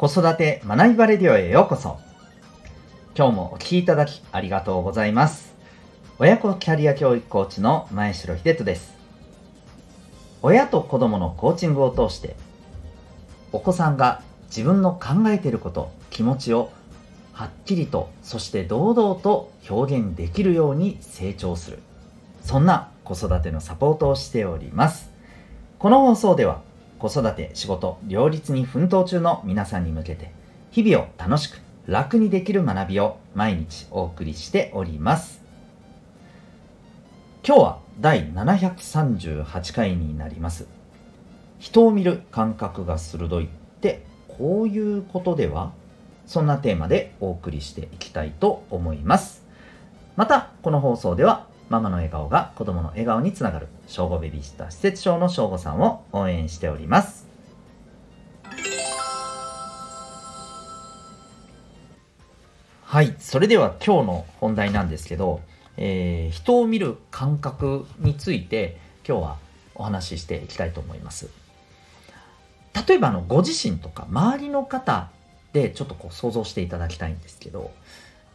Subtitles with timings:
[0.00, 1.98] 子育て学びバレディオへようこそ。
[3.14, 5.54] 今日もお聞きいただきありがとうございます。
[6.18, 8.94] 親子キャリア教育コーチの前城秀人です。
[10.40, 12.34] 親と子供のコーチングを通して、
[13.52, 16.70] お子さんが自分の考えていること、気持ちを
[17.34, 21.78] はっきりと、そして堂々と表現できるように成長する。
[22.40, 25.10] そんな子育てのサポートをしております。
[25.78, 26.62] この放送では、
[27.00, 30.30] 子育て、仕事、両立に奮闘中の皆さんに向けて、
[30.70, 35.40] 日々を楽しく、楽にできる学びを毎日お送りしております。
[37.42, 40.66] 今日は第738回になります。
[41.58, 43.48] 人を見る感覚が鋭いっ
[43.80, 45.72] てこういうことでは？
[46.26, 49.42] そんなテーマでお送りしていきたいと思います。
[50.16, 57.28] また、この放送ではママの笑顔が子供の笑顔につながる、正午ベビーシッター施設長の正午さんを応援しております。
[62.82, 65.42] はい、それでは今日の本題なんですけど、
[65.76, 69.36] えー、人を見る感覚について今日は
[69.76, 71.30] お話ししていきたいと思います。
[72.88, 75.08] 例えばあのご自身とか周りの方
[75.52, 77.70] でちょっとこう想像していただきたいんですけど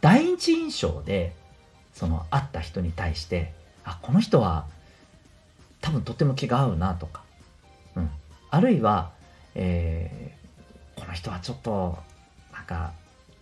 [0.00, 1.34] 第一印象で
[1.96, 4.66] その会った人に対してあこの人は
[5.80, 7.22] 多分とても気が合うなとか、
[7.96, 8.10] うん、
[8.50, 9.12] あるいは、
[9.54, 11.96] えー、この人はちょっと
[12.52, 12.92] なんか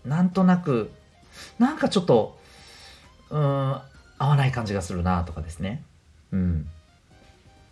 [0.05, 0.92] なんとなく
[1.58, 2.38] なんかちょっと
[3.30, 3.82] うん合
[4.19, 5.82] わない感じがするなとかですね、
[6.30, 6.69] うん、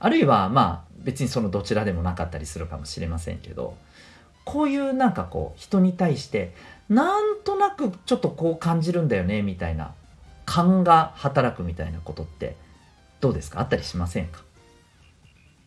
[0.00, 3.76] あるいはまあ別にそのどちらでもなかったりするかもしれませんけど
[4.44, 6.52] こういうなんかこう人に対して
[6.88, 9.94] なんとなくちょっとこう感じるんだよねみたいな
[10.52, 12.56] 勘が働くみたいなことって
[13.22, 13.60] どうですか？
[13.60, 14.42] あったりしませんか？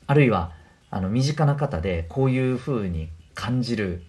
[0.06, 0.52] あるいは
[0.92, 4.04] あの身近な方でこういうふうに感じる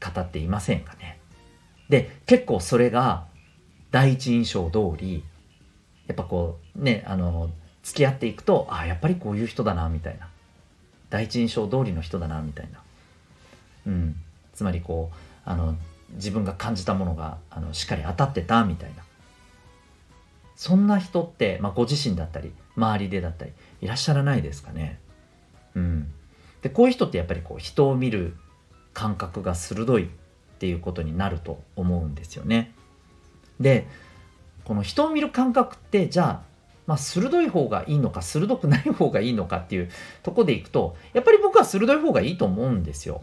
[0.00, 1.20] 方っていませんかね？
[1.88, 3.26] で結構それが
[3.92, 5.22] 第一印象通り
[6.08, 7.50] やっぱこうねあの
[7.84, 10.28] 付き合っていくとあやっぱりこういう人だなみたいな。
[11.10, 12.82] 第一印象通りの人だなみたいな、
[13.86, 14.16] うん、
[14.52, 15.16] つまりこう
[15.48, 15.76] あの
[16.14, 19.04] 自分が感じたものがあのしっかり当たってたみたいな。
[20.62, 25.00] そんな人って、まあ、ご自身だったり周りでだったりいらっしゃらないですかね。
[25.74, 26.12] うん、
[26.62, 28.36] でこういう人ってやっぱりこう人を見る
[28.92, 30.08] 感覚が鋭いっ
[30.60, 32.76] ていうことになると思うんですよね。
[33.58, 33.88] で
[34.62, 36.42] この人を見る感覚ってじゃあ、
[36.86, 39.90] まあ、鋭い方がいいのか鋭くない方がいいのかっていう
[40.22, 43.22] とこでいくとやっぱり僕は鋭い方がいいと思うんですよ。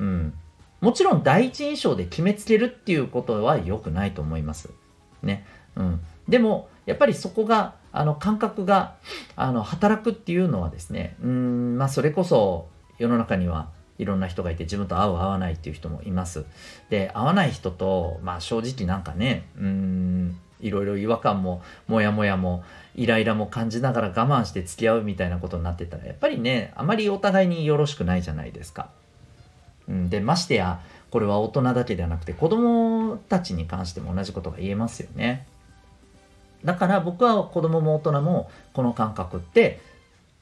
[0.00, 0.34] うん、
[0.80, 4.70] もちろん第一印象で決めつけるっていうことは良くないと思います。
[5.22, 5.46] ね。
[5.76, 8.94] うん、でもやっぱりそこがあの感覚が
[9.36, 16.44] あの働くっていうのはですねうんまあそれこそ世の中にはいろんな人がいて自分と合う合わないっていう人もいます。
[16.90, 28.90] で合わない人とまあ正直なんかねうんいろいろ違和感もモヤモヤもイライラも感じながら我慢して付き合うみたいなことになってたらやっぱりねあまりお互いによろしくないじゃないですか。
[29.88, 35.46] うん、でましてやこれは大人だけではなくて子供たちに関しても同じことが言えますよね。
[36.66, 39.80] だから僕は子供も大人もこの感覚って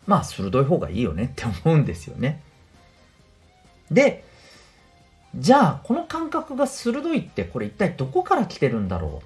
[0.06, 2.42] まあ鋭い方がいいよねって思うんですよね。
[3.90, 4.24] で
[5.36, 9.20] じゃあこの感覚が鋭いってこれ一体どこから来てるんだろうっ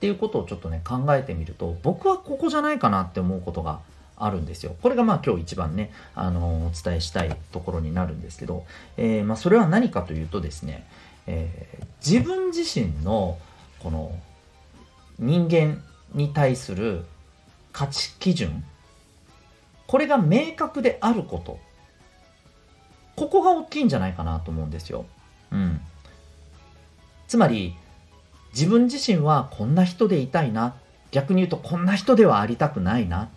[0.00, 3.80] ていうことをちょっとね考えてみると僕はここじゃないかなって思うことが
[4.16, 4.76] あるんですよ。
[4.82, 8.64] これがまあ今日一番ね、あのお伝えしたいところになるんですけど、
[8.96, 10.86] えー、まあ、それは何かというとですね、
[11.26, 13.38] えー、自分自身の
[13.80, 14.12] この
[15.18, 15.82] 人間
[16.14, 17.04] に対する
[17.72, 18.64] 価値基準
[19.86, 21.58] これが明確であること
[23.16, 25.04] ここが大きいんじゃないかなと思うんですよ。
[25.50, 25.80] うん。
[27.28, 27.74] つまり
[28.52, 30.74] 自分自身はこんな人でいたいな
[31.10, 33.28] 逆に言うとこんな人ではありたくないなっ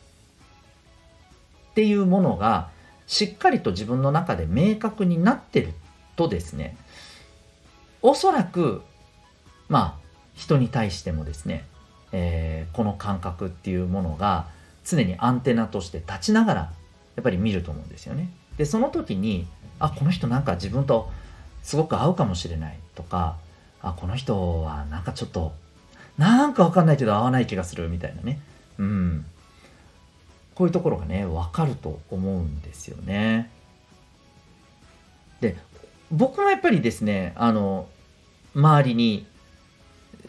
[1.76, 2.70] ていうものが
[3.08, 5.74] しっかりと自分の中で明確になってる
[6.16, 6.78] とですね
[8.02, 8.82] おそらく
[9.68, 11.66] まあ人に対してもですね
[12.18, 14.48] えー、この感覚っていうものが
[14.86, 16.72] 常にアンテナとして立ちながらや
[17.20, 18.30] っぱり見ると思うんですよね。
[18.58, 19.46] でその時に
[19.80, 21.12] あこの人なんか自分と
[21.62, 23.36] すごく合うかもしれないとか
[23.82, 25.54] あこの人はなんかちょっと
[26.18, 28.40] なんかわかんないけど合わない気がするみたいなね
[28.78, 29.26] うん
[30.54, 33.52] こういうところがねわかると思うんですよね。
[35.42, 35.58] で
[36.12, 37.90] 僕もやっぱりですねあの
[38.56, 39.28] 周りに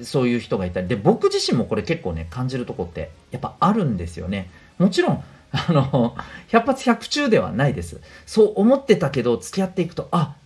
[0.03, 0.89] そういう人がいたり。
[0.89, 4.51] で僕自身もこれ結構ね感じるとこってやっぱあるんですよね。
[4.79, 6.17] もちろん あの
[6.49, 8.01] 百発百中ではないです。
[8.27, 10.37] そう思ってたけど付き合っていくとあ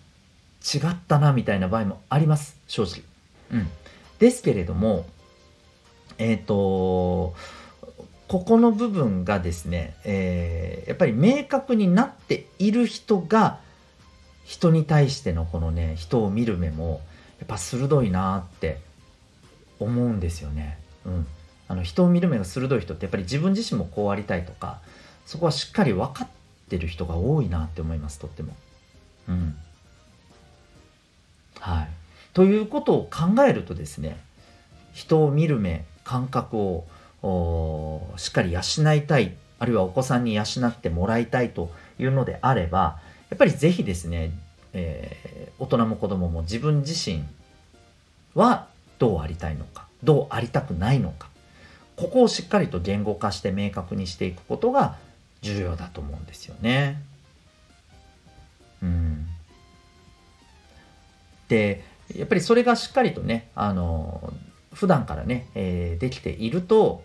[0.75, 2.57] 違ったなみたいな場合もあります。
[2.67, 3.03] 正直。
[3.53, 3.69] うん、
[4.19, 5.07] ですけれども
[6.19, 7.35] えっ、ー、と
[8.29, 13.59] ここの部分がですね、えー、やっぱり明確になっている人が
[14.45, 17.01] 人に対してのこのね人を見る目も
[17.41, 18.79] やっぱ鋭いなって
[19.81, 20.79] 思うんですよね。
[21.05, 21.27] うん、
[21.69, 24.81] あの人を見る目が鋭い人ってやっぱり自分自身もこうありたいとか
[25.27, 26.29] そこはしっかり分かっ
[26.69, 28.55] てる人が多いなって思いますとっても。
[29.29, 29.57] うん、
[31.59, 31.89] はい。
[32.33, 34.19] ということを考えるとですね
[34.93, 36.57] 人を見る目感覚
[37.23, 38.61] をしっかり養
[38.95, 42.99] いたいあるいはお子さんに養ってもらいたいというのであれば
[43.29, 44.33] やっぱり是非ですね、
[44.73, 47.25] えー、大人も子供も自分自身
[48.35, 48.69] は
[49.01, 51.29] どうありたいのかどうありたくないのか
[51.97, 54.97] ここをしっかりと言語化して明確にしていくことが
[55.43, 57.03] 重要だと思うんですよね。
[58.83, 59.27] うん、
[61.49, 61.85] で
[62.17, 64.33] やっぱりそれがしっかりとねあの
[64.73, 67.03] 普段からね、えー、できていると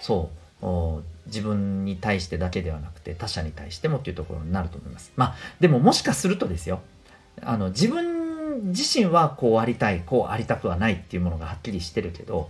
[0.00, 0.30] そ
[0.62, 5.12] う自分に対してだけではなくて他者に対してもっていうところになると思います。
[5.16, 6.80] まあでももしかするとですよ
[7.42, 8.15] あの自分
[8.64, 12.48] 自身はこうありたいこうありたくはないっていうものがはっきりしてるけど、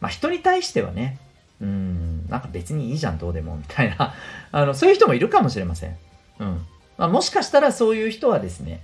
[0.00, 1.18] まあ、人に対してはね
[1.60, 4.14] うんなんか別にいいじゃんどうでもみたいな
[4.52, 5.96] あのそういう人もいるかもしれません。
[6.40, 6.66] うん
[6.98, 8.80] まあ、もしかしたらそういう人はですね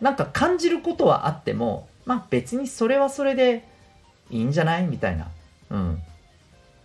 [0.00, 3.64] なんか感じることはあってもまあ別にそれはそれで
[4.30, 5.28] いいんじゃないみたいな、
[5.70, 6.02] うん、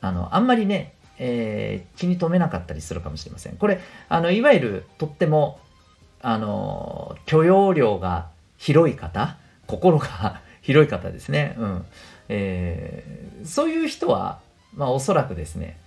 [0.01, 0.93] あのあんまりね
[1.23, 3.55] えー、気に留めなかったりするかもしれません。
[3.55, 3.79] これ、
[4.09, 5.59] あの、いわゆるとっても、
[6.19, 8.30] あの、許容量が
[8.61, 11.55] 広い方、心が 広い方ですね。
[11.57, 11.85] うん。
[12.29, 14.39] えー、そういう人は、
[14.75, 15.79] まあ、おそらくですね、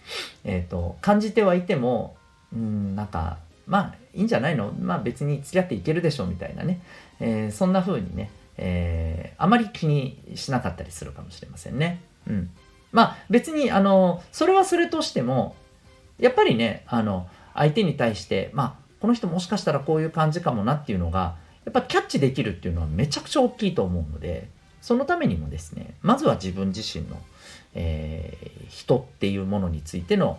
[0.43, 2.17] えっ、ー、と、感じてはいても、
[2.53, 3.39] うん、なんか、
[3.69, 4.73] まあ、いいんじゃないの？
[4.73, 6.81] まあ、別に付き合っていけるでしょう、みたいなね。
[7.21, 12.01] えー、そんな風にね、えー、あまり気にしなかったりするかもしれませんね。
[12.27, 12.51] うん。
[12.95, 15.57] まあ別にあのそれはそれとしても
[16.19, 21.35] やっぱりねあの相手に対してまあこの人もしかしたらこういう感じかもなっていうのが
[21.65, 24.49] やっぱキャッチできるっていうのはめちゃくちゃ大きいと思うので
[24.83, 27.21] そのためにもですねまずは自分自身の、
[27.75, 30.39] えー、人っていうものについての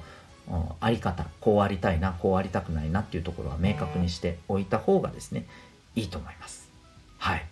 [0.79, 5.47] あり方こうありたいなこうありたくないなっていうところは明確にしておいた方がですね
[5.95, 6.69] いいと思います。
[7.17, 7.45] はい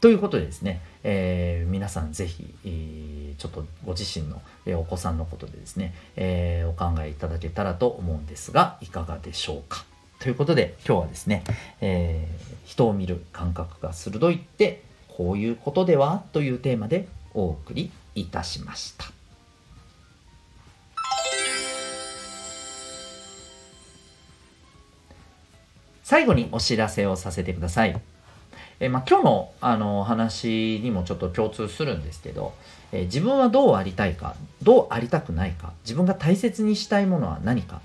[0.00, 9.84] ということでですね、えー、皆さんぜひ、えー、ちょっとご自身の、えー、お子さんのことでですね、えお考えいただけたらと思うんですが、いかがでしょうか？
[10.20, 11.44] ということで、今日はですね、
[11.80, 12.26] え
[12.64, 19.04] 人を見る感覚が鋭いって、こういうことではというテーマでお送りいたしました。
[26.02, 28.00] 最後にお知らせをさせてください。
[28.80, 32.54] えまあ、今日のあの話にもちょっと共通するんですけど、
[32.92, 37.82] え自分はどうありたいかどうありたくないか自分が大切にしたいものは何か、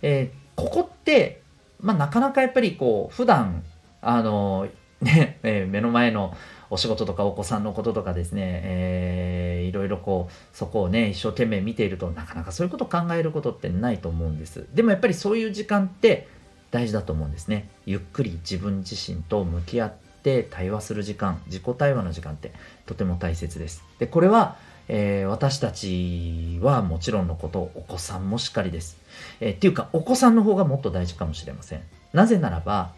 [0.00, 1.41] えー、ここって、
[1.82, 3.62] まあ、なかなかやっぱりこう普段
[4.00, 4.68] あの
[5.02, 6.36] ね、えー、目の前の
[6.70, 14.66] お仕事とかお子さんのこととかですね、えー、いろいろこうそこをね一生懸命見ているとなかなかそういうことを考えることってないと思うんです。
[14.72, 16.28] でもやっぱりそういう時間って
[16.70, 17.68] 大事だと思うんですね。
[17.84, 22.52] ゆっくり自分自身と向き合ってって対話する時間自己対話の時間って
[22.86, 23.82] とても大切です。
[23.98, 24.56] でこれは、
[24.88, 28.98] えー、私たちはもちろんのことお子さんもしっかりです、
[29.40, 31.82] えー、っていうかお子さんの方がもっと大事かもしれません。
[32.12, 32.92] なぜならば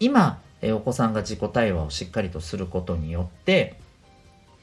[0.00, 3.76] 今、えー、お子さんが自己対話をしっかりとすることによって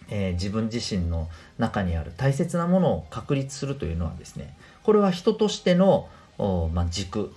[0.09, 7.33] え、自分自身の中にある大切なものを確立するというのはですねこれは人としての、まあ、軸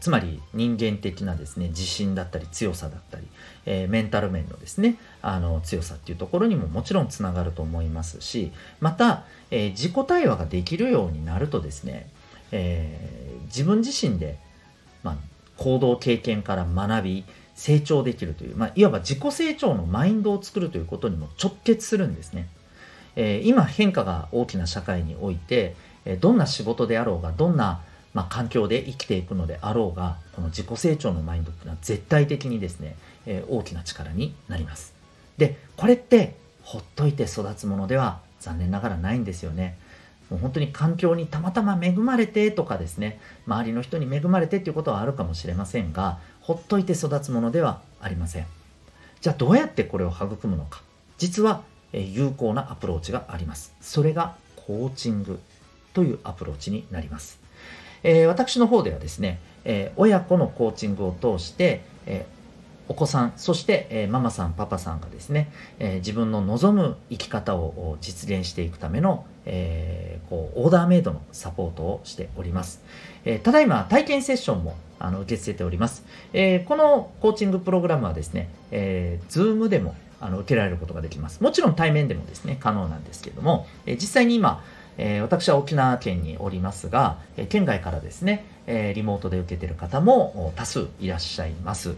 [0.00, 3.26] つまり人間的なですね自信だったり強さだったり、
[3.66, 12.08] えー、メンタル面のですねあの強さっていうところにももちろんつながると思いますしまた、えー、自己対話ができるようになるとですね、
[12.52, 14.38] えー、自分自身で、
[15.02, 15.16] まあ、
[15.56, 22.46] 行動経験から学び成長できるという、まあ、いわば自己成長のマインドを作るということにも直結するんですね。
[23.16, 27.80] え今変化が大きな社会において、えどんな仕事であろうがどんな
[28.18, 32.96] まあ、環境で生きていくのであろうがこの自己成長のマインドっていうのは絶対的にですね、
[33.26, 34.92] えー、大きな力になります。
[35.36, 36.34] でこれって
[36.64, 39.78] ほっといて育つものでは残念ながらないんですよね。
[40.30, 48.46] もう本当に環境にたまたま恵まれてとかですね周りの人に恵まれてっていうことはあるかもしれませんがほっといて育つものではありません。
[49.20, 50.82] じゃあどうやってこれを育むのか。
[51.18, 53.76] 実は有効なアプローチがあります。
[53.80, 55.38] それがコーチング
[55.94, 57.46] というアプローチになります。
[58.08, 62.24] えー、私の方ではですね、えー、親子のコーチングを通して、え、
[62.88, 72.80] お子さんそして、え、ママさんパパさんがですね、え、自分の望む生き方を実現していくための、え、こうオーダーメイドのサポートをしております、
[73.26, 81.42] えただいま体験セッションもあの受け付けております、えこのコーチングプログラムはですね、えー、Zoom でもあの受けられることができます。
[81.42, 84.64] もちろん対面でもですね可能なんですけども、え実際に今
[84.98, 91.94] えー、私は沖縄県におりますが、え、県外からですね、え、リモートで受けている方も多数いらっしゃいます。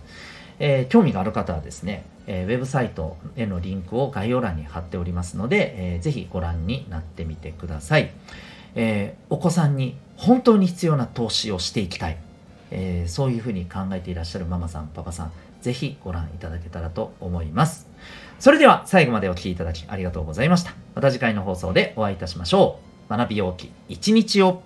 [0.63, 8.11] え興味がある方はですね、えウェブサイトへのリンクを概要欄に貼っておりますので、えー、ぜひご覧になってみてください。
[8.77, 12.19] えお子さんに本当に必要な投資をしていきたい。
[12.71, 17.89] えそういうふうに考えていらっしゃるママさん、パパさん、ぜひご覧いただけたらと思います。
[18.39, 20.75] それでは最後までお聴きいただきありがとうございました。
[20.95, 22.90] また次回の放送でお会いいたしましょう。
[23.11, 23.73] 学び容器。
[23.89, 24.63] 1日を